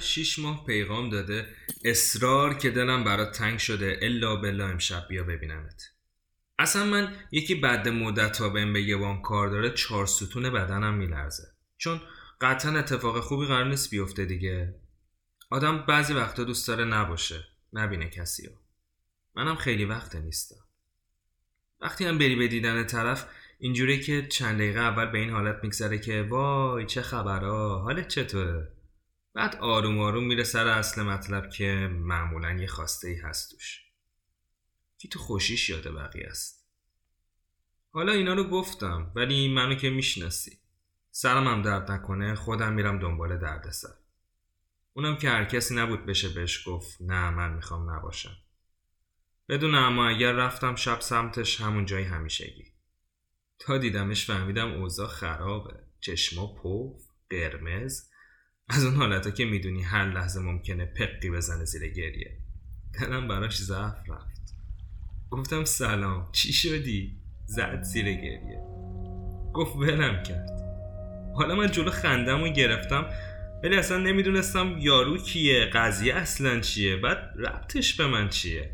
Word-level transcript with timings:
شیش 0.00 0.38
ماه 0.38 0.66
پیغام 0.66 1.10
داده. 1.10 1.46
اصرار 1.84 2.54
که 2.54 2.70
دلم 2.70 3.04
برات 3.04 3.32
تنگ 3.38 3.58
شده. 3.58 3.98
الا 4.02 4.36
بلا 4.36 4.68
امشب 4.68 5.06
بیا 5.08 5.24
ببینمت. 5.24 5.82
اصلا 6.58 6.84
من 6.84 7.14
یکی 7.32 7.54
بعد 7.54 7.88
مدت 7.88 8.38
ها 8.40 8.48
بهم 8.48 8.72
بگه 8.72 8.96
وام 8.96 9.22
کار 9.22 9.48
داره 9.48 9.70
چهار 9.70 10.06
ستون 10.06 10.50
بدنم 10.50 10.94
میلرزه. 10.94 11.44
چون 11.76 12.00
قطعا 12.40 12.78
اتفاق 12.78 13.20
خوبی 13.20 13.46
قرار 13.46 13.68
نیست 13.68 13.90
بیفته 13.90 14.24
دیگه. 14.24 14.74
آدم 15.50 15.84
بعضی 15.88 16.14
وقتا 16.14 16.44
دوست 16.44 16.68
داره 16.68 16.84
نباشه. 16.84 17.44
نبینه 17.72 18.10
کسی 18.10 18.46
ها. 18.46 18.54
منم 19.34 19.56
خیلی 19.56 19.84
وقت 19.84 20.16
نیستم. 20.16 20.64
وقتی 21.80 22.04
هم 22.04 22.18
بری 22.18 22.36
به 22.36 22.48
دیدن 22.48 22.84
طرف 22.84 23.26
اینجوری 23.58 24.00
که 24.00 24.26
چند 24.26 24.58
دقیقه 24.58 24.80
اول 24.80 25.06
به 25.06 25.18
این 25.18 25.30
حالت 25.30 25.60
میگذره 25.62 25.98
که 25.98 26.22
وای 26.22 26.86
چه 26.86 27.02
خبرها 27.02 27.78
حالت 27.78 28.08
چطوره؟ 28.08 28.72
بعد 29.38 29.56
آروم 29.56 29.98
آروم 29.98 30.24
میره 30.24 30.44
سر 30.44 30.66
اصل 30.66 31.02
مطلب 31.02 31.50
که 31.50 31.88
معمولا 31.92 32.52
یه 32.52 32.66
خواسته 32.66 33.08
ای 33.08 33.16
هست 33.16 33.50
توش. 33.50 33.82
کی 34.96 35.08
تو 35.08 35.18
خوشیش 35.18 35.70
یاد 35.70 35.94
بقیه 35.94 36.26
است؟ 36.26 36.68
حالا 37.90 38.12
اینا 38.12 38.34
رو 38.34 38.44
گفتم 38.44 39.12
ولی 39.16 39.54
منو 39.54 39.74
که 39.74 39.90
می‌شناسی. 39.90 40.58
سرم 41.10 41.48
هم 41.48 41.62
درد 41.62 41.90
نکنه 41.90 42.34
خودم 42.34 42.72
میرم 42.72 42.98
دنبال 42.98 43.38
دردسر. 43.38 43.94
اونم 44.92 45.16
که 45.16 45.30
هر 45.30 45.44
کسی 45.44 45.74
نبود 45.74 46.06
بشه 46.06 46.28
بهش 46.28 46.68
گفت 46.68 46.96
نه 47.00 47.30
من 47.30 47.54
می‌خوام 47.54 47.90
نباشم. 47.90 48.36
بدون 49.48 49.74
اما 49.74 50.08
اگر 50.08 50.32
رفتم 50.32 50.74
شب 50.74 51.00
سمتش 51.00 51.60
همون 51.60 51.86
جای 51.86 52.02
همیشگی. 52.02 52.72
تا 53.58 53.78
دیدمش 53.78 54.26
فهمیدم 54.26 54.72
اوضاع 54.72 55.08
خرابه. 55.08 55.84
چشما 56.00 56.46
پف 56.46 57.02
قرمز. 57.30 58.08
از 58.70 58.84
اون 58.84 58.94
حالتا 58.94 59.30
که 59.30 59.44
می‌دونی 59.44 59.82
هر 59.82 60.04
لحظه 60.04 60.40
ممکنه 60.40 60.84
پقی 60.84 61.30
بزنه 61.30 61.64
زیر 61.64 61.92
گریه. 61.92 62.36
دلم 63.00 63.28
براش 63.28 63.56
ضعف 63.56 64.10
رفت. 64.10 64.54
گفتم 65.30 65.64
سلام. 65.64 66.28
چی 66.32 66.52
شدی؟ 66.52 67.16
زد 67.46 67.82
زیر 67.82 68.12
گریه. 68.12 68.62
گفت 69.54 69.76
ولم 69.76 70.22
کرد. 70.22 70.50
حالا 71.34 71.54
من 71.54 71.70
جلو 71.70 71.90
خندم 71.90 72.42
و 72.42 72.48
گرفتم 72.48 73.06
ولی 73.62 73.76
اصلا 73.76 73.98
نمی‌دونستم 73.98 74.76
یارو 74.78 75.18
کیه 75.18 75.64
قضیه 75.64 76.14
اصلا 76.14 76.60
چیه 76.60 76.96
بعد 76.96 77.18
ربطش 77.38 77.94
به 77.94 78.06
من 78.06 78.28
چیه. 78.28 78.70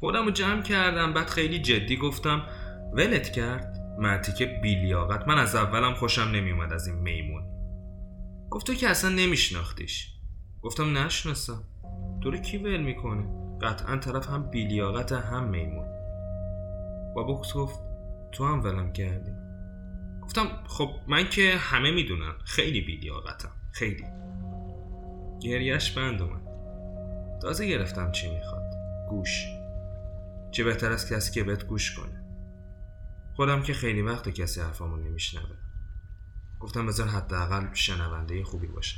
خودم 0.00 0.24
رو 0.24 0.30
جمع 0.30 0.62
کردم 0.62 1.12
بعد 1.14 1.26
خیلی 1.26 1.58
جدی 1.58 1.96
گفتم 1.96 2.42
ولت 2.92 3.32
کرد. 3.32 3.78
مرتی 3.98 4.32
که 4.32 4.46
بیلیاقت. 4.62 5.28
من 5.28 5.38
از 5.38 5.54
اولم 5.54 5.94
خوشم 5.94 6.22
نمیومد 6.22 6.72
از 6.72 6.86
این 6.86 6.96
میمون. 6.96 7.57
گفت 8.50 8.66
تو 8.66 8.74
که 8.74 8.88
اصلا 8.88 9.10
نمیشناختیش. 9.10 10.14
گفتم 10.62 10.98
نشناسم 10.98 11.64
تو 12.22 12.30
رو 12.30 12.38
کی 12.38 12.58
ول 12.58 12.76
می‌کنه؟ 12.82 13.28
قطعا 13.62 13.96
طرف 13.96 14.28
هم 14.28 14.50
بیلیاقت 14.50 15.12
هم 15.12 15.48
میمون. 15.48 15.86
بابا 17.14 17.40
گفت 17.40 17.78
تو 18.32 18.46
هم 18.46 18.64
ولم 18.64 18.92
کردی. 18.92 19.32
گفتم 20.22 20.46
خب 20.66 20.90
من 21.08 21.28
که 21.28 21.54
همه 21.58 21.90
می‌دونم 21.90 22.34
خیلی 22.44 22.80
بیلیاقتم 22.80 23.52
خیلی. 23.72 24.04
گریش 25.40 25.90
بند 25.90 26.22
اومد. 26.22 26.42
تازه 27.42 27.66
گرفتم 27.66 28.12
چی 28.12 28.34
می‌خواد. 28.34 28.72
گوش. 29.10 29.44
چه 30.50 30.64
بهتر 30.64 30.92
از 30.92 31.12
کسی 31.12 31.32
که 31.32 31.44
بهت 31.44 31.66
گوش 31.66 31.96
کنه. 31.96 32.24
خودم 33.36 33.62
که 33.62 33.72
خیلی 33.72 34.02
وقت 34.02 34.28
کسی 34.28 34.60
حرفامو 34.60 34.96
نمیشنوه. 34.96 35.67
گفتم 36.60 36.86
بذار 36.86 37.08
حداقل 37.08 37.74
شنونده 37.74 38.44
خوبی 38.44 38.66
باشه 38.66 38.96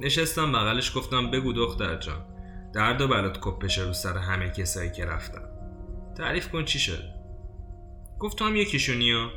نشستم 0.00 0.52
بغلش 0.52 0.96
گفتم 0.96 1.30
بگو 1.30 1.52
دختر 1.52 1.96
جان 1.96 2.24
درد 2.72 3.00
و 3.00 3.08
بلات 3.08 3.38
کپشه 3.40 3.84
رو 3.84 3.92
سر 3.92 4.18
همه 4.18 4.50
کسایی 4.50 4.92
که 4.92 5.04
رفتم 5.04 5.42
تعریف 6.16 6.48
کن 6.48 6.64
چی 6.64 6.78
شد 6.78 7.02
گفت 8.18 8.38
تو 8.38 8.44
هم 8.44 8.56
یکیشونی 8.56 9.12
ها. 9.12 9.30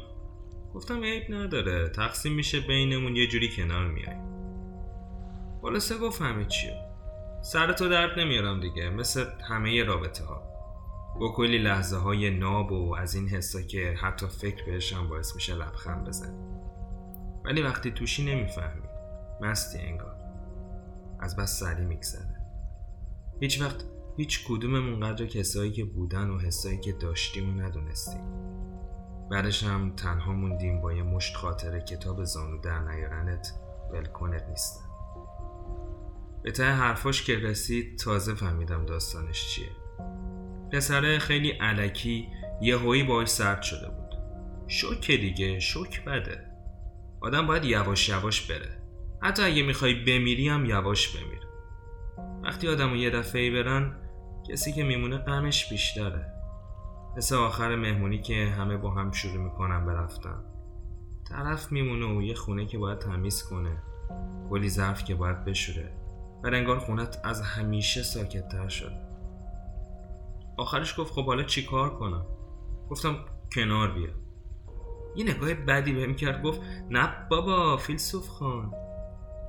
گفتم 0.73 1.03
عیب 1.03 1.23
نداره 1.29 1.89
تقسیم 1.89 2.33
میشه 2.33 2.59
بینمون 2.59 3.15
یه 3.15 3.27
جوری 3.27 3.49
کنار 3.55 3.87
میای. 3.87 4.15
خلاصه 5.61 5.97
گفت 5.97 6.21
همه 6.21 6.45
چیه 6.45 6.73
سر 7.41 7.73
تو 7.73 7.89
درد 7.89 8.19
نمیارم 8.19 8.59
دیگه 8.59 8.89
مثل 8.89 9.25
همه 9.49 9.83
رابطه 9.83 10.23
ها. 10.23 10.43
با 11.19 11.31
کلی 11.31 11.57
لحظه 11.57 11.97
های 11.97 12.29
ناب 12.29 12.71
و 12.71 12.95
از 12.95 13.15
این 13.15 13.29
حسا 13.29 13.61
که 13.61 13.95
حتی 14.01 14.27
فکر 14.27 14.65
بهش 14.65 14.93
هم 14.93 15.09
باعث 15.09 15.35
میشه 15.35 15.55
لبخند 15.55 16.07
بزنی. 16.07 16.60
ولی 17.45 17.61
وقتی 17.61 17.91
توشی 17.91 18.35
نمی‌فهمی. 18.35 18.87
مستی 19.41 19.79
انگار. 19.79 20.15
از 21.19 21.35
بس 21.35 21.59
سری 21.59 21.85
میگذره. 21.85 22.35
هیچ 23.39 23.61
وقت 23.61 23.83
هیچ 24.17 24.47
کدوممون 24.47 24.99
قدر 24.99 25.25
کسایی 25.25 25.71
که 25.71 25.85
بودن 25.85 26.29
و 26.29 26.39
حسایی 26.39 26.79
که 26.79 26.91
داشتیم 26.91 27.49
و 27.49 27.61
ندونستیم. 27.61 28.21
بعدش 29.31 29.63
هم 29.63 29.95
تنها 29.95 30.33
موندیم 30.33 30.81
با 30.81 30.93
یه 30.93 31.03
مشت 31.03 31.35
خاطره 31.35 31.81
کتاب 31.81 32.23
زانو 32.23 32.61
در 32.61 32.79
نیارنت. 32.79 33.53
ولکنت 33.93 34.43
نیستن 34.49 34.85
به 36.43 36.51
ته 36.51 36.63
حرفاش 36.63 37.23
که 37.23 37.39
رسید 37.39 37.99
تازه 37.99 38.33
فهمیدم 38.33 38.85
داستانش 38.85 39.55
چیه. 39.55 39.69
پسره 40.71 41.19
خیلی 41.19 41.49
علکی 41.49 42.27
یه 42.61 42.77
هایی 42.77 43.03
باش 43.03 43.27
سرد 43.27 43.61
شده 43.61 43.89
بود. 43.89 44.15
شوک 44.67 45.11
دیگه 45.11 45.59
شوک 45.59 46.05
بده. 46.05 46.50
آدم 47.21 47.47
باید 47.47 47.65
یواش 47.65 48.09
یواش 48.09 48.51
بره. 48.51 48.81
حتی 49.21 49.43
اگه 49.43 49.63
می‌خوای 49.63 49.93
بمیری 49.93 50.49
هم 50.49 50.65
یواش 50.65 51.17
بمیر 51.17 51.41
وقتی 52.43 52.67
آدم 52.67 52.95
یه 52.95 53.09
دفعه 53.09 53.51
برن 53.51 53.95
کسی 54.49 54.73
که 54.73 54.83
میمونه 54.83 55.17
غمش 55.17 55.69
بیشتره. 55.69 56.33
مثل 57.17 57.35
آخر 57.35 57.75
مهمونی 57.75 58.21
که 58.21 58.45
همه 58.45 58.77
با 58.77 58.91
هم 58.91 59.11
شروع 59.11 59.43
می‌کنن 59.43 59.85
برفتن 59.85 60.43
طرف 61.29 61.71
میمونه 61.71 62.05
و 62.05 62.21
یه 62.21 62.35
خونه 62.35 62.65
که 62.65 62.77
باید 62.77 62.99
تمیز 62.99 63.43
کنه. 63.43 63.83
کلی 64.49 64.69
ظرف 64.69 65.03
که 65.03 65.15
باید 65.15 65.45
بشوره. 65.45 65.93
و 66.43 66.47
انگار 66.47 66.79
خونت 66.79 67.21
از 67.23 67.41
همیشه 67.41 68.03
ساکتتر 68.03 68.67
شد. 68.67 68.91
آخرش 70.57 70.99
گفت 70.99 71.13
خب 71.13 71.25
حالا 71.25 71.43
چی 71.43 71.65
کار 71.65 71.89
کنم؟ 71.89 72.25
گفتم 72.89 73.15
کنار 73.55 73.91
بیا. 73.91 74.09
یه 75.15 75.35
نگاه 75.35 75.53
بدی 75.53 75.93
بهم 75.93 76.15
کرد 76.15 76.43
گفت 76.43 76.61
نه 76.89 77.09
بابا 77.29 77.77
فیلسوف 77.77 78.27
خان. 78.27 78.71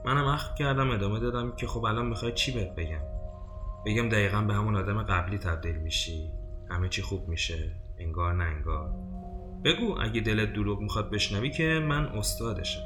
منم 0.05 0.25
اخم 0.25 0.55
کردم 0.55 0.91
ادامه 0.91 1.21
دادم 1.21 1.57
که 1.57 1.67
خب 1.67 1.85
الان 1.85 2.07
می‌خوای 2.07 2.33
چی 2.33 2.53
بهت 2.53 2.75
بگم؟ 2.75 3.03
بگم 3.87 4.09
دقیقا 4.09 4.41
به 4.41 4.55
همون 4.55 4.77
آدم 4.77 5.03
قبلی 5.03 5.39
تبدیل 5.39 5.77
میشی. 5.77 6.31
همه 6.71 6.89
چی 6.89 7.03
خوب 7.03 7.29
میشه. 7.29 7.73
انگار 7.99 8.35
نه 8.35 8.45
انگار. 8.45 8.91
بگو 9.65 9.99
اگه 10.01 10.21
دلت 10.21 10.53
دروغ 10.53 10.81
می‌خواد 10.81 11.11
بشنوی 11.11 11.51
که 11.51 11.65
من 11.89 12.07
استادشم. 12.07 12.83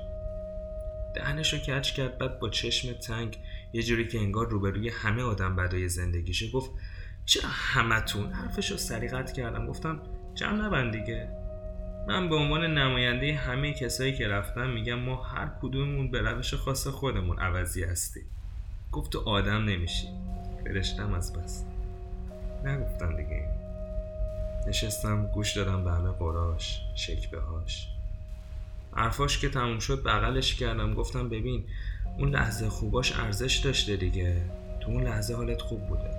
دهنشو 1.15 1.59
کچ 1.59 1.92
کرد 1.92 2.19
بعد 2.19 2.38
با 2.38 2.48
چشم 2.48 2.92
تنگ 2.92 3.38
یه 3.72 3.82
جوری 3.82 4.09
که 4.09 4.19
انگار 4.19 4.48
روبروی 4.48 4.88
همه 4.88 5.22
آدم 5.22 5.56
بدای 5.56 5.88
زندگیشه 5.88 6.50
گفت 6.50 6.70
چه 7.25 7.41
همتون؟ 7.44 8.32
حرفشو 8.32 8.76
سریقت 8.76 9.32
کردم. 9.32 9.66
گفتم 9.66 10.03
جمع 10.34 10.66
نبند 10.66 10.92
دیگه. 10.92 11.45
من 12.06 12.28
به 12.28 12.36
عنوان 12.36 12.78
نماینده 12.78 13.34
همه 13.34 13.72
کسایی 13.72 14.16
که 14.16 14.28
رفتم 14.28 14.70
میگم 14.70 14.94
ما 14.94 15.22
هر 15.22 15.50
کدوممون 15.62 16.10
به 16.10 16.20
روش 16.20 16.54
خاص 16.54 16.86
خودمون 16.86 17.38
عوضی 17.38 17.84
هستیم. 17.84 18.24
گفت 18.92 19.12
تو 19.12 19.20
آدم 19.20 19.64
نمیشی. 19.64 20.08
فرشتم 20.64 21.14
از 21.14 21.32
بس. 21.32 21.64
نگفتم 22.64 23.16
دیگه. 23.16 23.48
نشستم 24.68 25.26
گوش 25.26 25.56
دادم 25.56 25.84
به 25.84 25.91
همه 25.92 26.10
قراش 26.10 26.80
شکبه 26.94 27.41
هاش. 27.41 27.88
حرفاش 28.92 29.38
که 29.38 29.48
تموم 29.48 29.78
شد 29.78 30.02
بغلش 30.02 30.54
کردم. 30.54 30.94
گفتم 30.94 31.28
ببین 31.28 31.64
اون 32.18 32.30
لحظه 32.30 32.68
خوباش 32.68 33.18
ارزش 33.18 33.56
داشته 33.56 33.97
دیگه. 33.97 34.42
تو 34.80 34.91
اون 34.91 35.02
لحظه 35.02 35.34
حالت 35.34 35.60
خوب 35.60 35.86
بوده. 35.86 36.10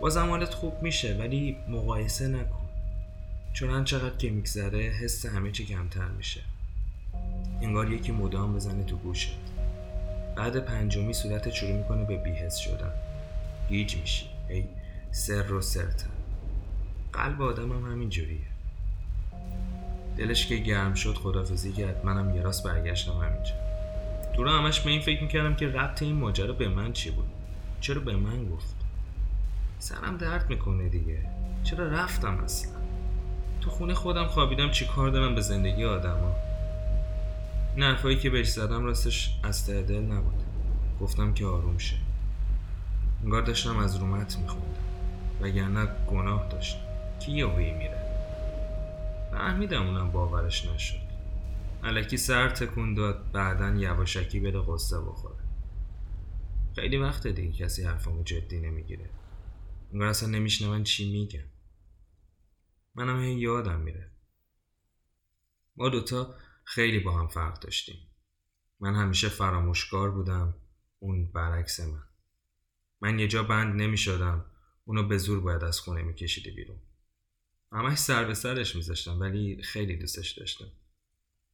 بازم 0.00 0.28
حالت 0.28 0.54
خوب 0.54 0.82
میشه 0.82 1.16
ولی 1.18 1.56
مقایسه 1.68 2.28
نکن. 2.28 2.68
چون 3.52 3.70
هر 3.70 3.84
چقدر 3.84 4.16
که 4.16 4.30
میگذره 4.30 4.78
حس 4.78 5.26
همه 5.26 5.50
چی 5.50 5.64
کمتر 5.66 6.08
میشه. 6.08 6.40
انگار 7.62 7.92
یکی 7.92 8.12
مدام 8.12 8.54
بزنه 8.54 8.84
تو 8.84 8.96
گوشت. 8.96 9.38
بعد 10.36 10.64
پنجمی 10.64 11.12
صورت 11.12 11.50
شروع 11.50 11.76
می‌کنه 11.76 12.04
به 12.04 12.16
بیهس 12.16 12.56
شدن. 12.56 12.92
گیج 13.68 13.96
میشی. 13.96 14.26
ای 14.48 14.64
سر 15.10 15.52
و 15.52 15.60
سرتر 15.60 16.06
قلب 17.12 17.42
آدم 17.42 17.72
هم 17.72 17.92
همین 17.92 18.10
جوریه. 18.10 18.46
دلش 20.16 20.46
که 20.46 20.56
گرم 20.56 20.94
شد 20.94 21.14
خدافزی 21.14 21.72
کرد. 21.72 22.04
منم 22.04 22.34
یه 22.34 22.42
راست 22.42 22.64
برگشتم 22.64 23.12
همینجا. 23.12 23.52
تو 24.36 24.44
رو 24.44 24.50
همش 24.50 24.80
به 24.80 24.90
این 24.90 25.00
فکر 25.00 25.22
می‌کردم 25.22 25.54
که 25.54 25.66
ربط 25.66 26.02
این 26.02 26.16
ماجرا 26.16 26.52
به 26.52 26.68
من 26.68 26.92
چی 26.92 27.10
بود. 27.10 27.28
چرا 27.80 28.00
به 28.00 28.16
من 28.16 28.48
گفت؟ 28.48 28.74
سرم 29.78 30.16
درد 30.16 30.50
می‌کنه 30.50 30.88
دیگه. 30.88 31.26
چرا 31.64 31.88
رفتم 31.88 32.38
اصلا؟ 32.44 32.81
تو 33.62 33.70
خونه 33.70 33.94
خودم 33.94 34.26
خوابیدم 34.26 34.70
چی 34.70 34.86
کار 34.86 35.10
دارم 35.10 35.34
به 35.34 35.40
زندگی 35.40 35.84
آدما. 35.84 36.36
این 37.74 37.84
حرفایی 37.84 38.16
که 38.16 38.30
بهش 38.30 38.48
زدم 38.48 38.84
راستش 38.84 39.38
از 39.42 39.66
ته 39.66 39.82
دل 39.82 40.00
نبود. 40.02 40.42
گفتم 41.00 41.34
که 41.34 41.46
آروم 41.46 41.78
شه. 41.78 41.96
انگار 43.22 43.42
داشتم 43.42 43.78
از 43.78 43.96
رومت 43.96 44.38
میخوندم. 44.38 44.82
وگرنه 45.40 45.86
گناه 46.10 46.48
داشتم 46.48 46.80
کی 47.20 47.32
یهویی 47.32 47.72
میره؟ 47.72 48.02
فهمیدم 49.32 49.86
اونم 49.86 50.12
باورش 50.12 50.66
نشد. 50.66 51.02
علکی 51.84 52.16
سر 52.16 52.48
تکون 52.48 52.94
داد 52.94 53.32
بعدا 53.32 53.68
یواشکی 53.68 54.40
بده 54.40 54.58
قصه 54.68 55.00
بخوره. 55.00 55.34
خیلی 56.74 56.96
وقت 56.96 57.26
دیگه 57.26 57.52
کسی 57.52 57.84
حرفمو 57.84 58.22
جدی 58.22 58.60
نمی‌گیره. 58.60 59.10
انگار 59.92 60.08
اصلا 60.08 60.28
نمیشنون 60.28 60.84
چی 60.84 61.12
میگم 61.12 61.51
منم 62.94 63.22
هی 63.22 63.34
یادم 63.34 63.80
میره. 63.80 64.10
ما 65.76 65.88
دوتا 65.88 66.34
خیلی 66.64 66.98
با 66.98 67.18
هم 67.18 67.28
فرق 67.28 67.60
داشتیم. 67.60 68.08
من 68.80 68.94
همیشه 68.94 69.28
فراموشکار 69.28 70.10
بودم 70.10 70.54
اون 70.98 71.32
برعکس 71.32 71.80
من. 71.80 72.02
من 73.00 73.18
یه 73.18 73.28
جا 73.28 73.42
بند 73.42 73.82
نمی 73.82 73.98
شدم 73.98 74.46
اونو 74.84 75.08
به 75.08 75.18
زور 75.18 75.40
باید 75.40 75.64
از 75.64 75.80
خونه 75.80 76.02
می 76.02 76.14
کشیده 76.14 76.50
بیرون. 76.50 76.80
همش 77.72 77.98
سر 77.98 78.24
به 78.24 78.34
سرش 78.34 78.76
میذاشتم 78.76 79.20
ولی 79.20 79.62
خیلی 79.62 79.96
دوستش 79.96 80.30
داشتم. 80.30 80.72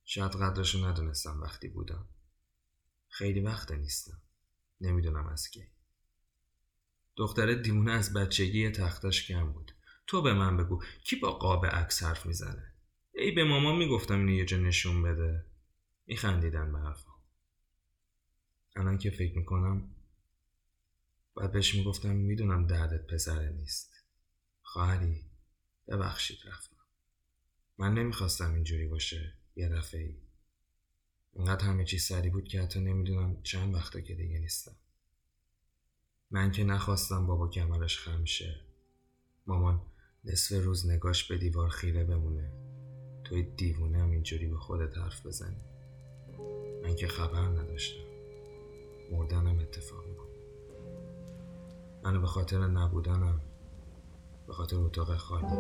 شاید 0.05 0.32
قدرشو 0.32 0.87
ندونستم 0.87 1.40
وقتی 1.40 1.69
بودم. 1.69 2.08
خیلی 3.08 3.40
وقت 3.40 3.73
نیستم. 3.73 4.23
نمی‌دونم 4.81 5.26
از 5.26 5.49
کی. 5.49 5.69
دختره 7.17 7.55
دیمونه 7.55 7.93
از 7.93 8.12
بچگی 8.12 8.70
تختش 8.70 9.29
کم 9.29 9.52
بود. 9.52 9.73
تو 10.09 10.23
به 10.23 10.35
من 10.35 10.57
بگو 10.57 10.83
کی 11.05 11.17
با 11.17 11.33
قاب 11.33 11.67
عکس 11.67 12.03
حرف 12.03 12.27
می‌زنه؟ 12.27 12.73
ای 13.15 13.31
به 13.31 13.45
مامان 13.45 13.77
می‌گفتم 13.77 14.19
اینو 14.19 14.33
یه 14.33 14.45
جا 14.45 14.57
نشون 14.57 15.03
بده. 15.03 15.45
میخندیدن 16.07 16.73
به 16.73 16.79
حرفا 16.79 17.11
الان 18.77 18.99
که 18.99 19.11
فکر 19.11 19.39
می‌کنم 19.39 19.91
باید 21.35 21.53
بهش 21.53 21.75
می‌گفتم 21.75 22.17
می‌دونم 22.17 22.67
دردت 22.67 23.07
پسره 23.07 23.51
نیست. 23.51 24.05
خواهری 24.63 25.25
ببخشید 25.89 26.39
رفتم. 26.45 26.77
من 27.79 27.95
نمی‌خواستم 27.95 28.55
اینجوری 28.55 28.87
باشه 28.87 29.33
یه 29.57 29.69
دفعه 29.69 30.01
ای 30.01 30.17
انقدر 31.37 31.65
همه 31.65 31.85
چیز 31.85 32.05
سری 32.05 32.31
بود 32.31 32.49
که 32.49 32.63
حتی 32.63 32.81
نمی‌دونم 32.81 33.43
چند 33.43 33.75
وقته 33.75 34.03
که 34.03 34.15
دیگه 34.15 34.39
نیستم. 34.39 34.77
من 36.31 36.53
که 36.53 36.65
نخواستم 36.65 37.27
بابا 37.27 37.49
کمرش 37.49 37.99
خم 37.99 38.25
مامان 39.47 39.83
نصف 40.25 40.65
روز 40.65 40.87
نگاش 40.91 41.25
به 41.25 41.38
دیوار 41.38 41.69
خیره 41.69 42.05
بمونه. 42.05 42.53
توی 43.25 43.43
دیوونه 43.43 43.99
هم 43.99 44.11
اینجوری 44.11 44.47
به 44.47 44.56
خودت 44.56 44.99
حرف 44.99 45.26
بزنی. 45.26 45.61
من 46.82 46.94
که 46.94 47.09
خبر 47.09 47.43
نداشتم. 47.43 48.05
مردنم 49.11 49.59
اتفاق 49.59 50.05
بود 50.05 50.29
منو 52.03 52.20
به 52.20 52.26
خاطر 52.26 52.59
نبودنم 52.59 53.41
به 54.47 54.53
خاطر 54.53 54.76
اتاق 54.76 55.17
خالی 55.17 55.56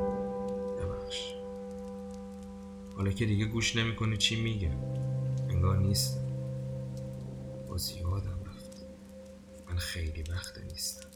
ببخش. 0.78 1.34
حالا 2.96 3.12
که 3.12 3.26
دیگه 3.26 3.44
گوش 3.44 3.76
نمی‌کنی 3.76 4.16
چی 4.16 4.42
میگم 4.42 4.78
انگار 5.48 5.78
نیست. 5.78 6.20
باز 7.68 7.90
یادم 7.90 8.44
رفت. 8.44 8.86
من 9.66 9.76
خیلی 9.76 10.22
وقت 10.22 10.58
نیستم. 10.58 11.08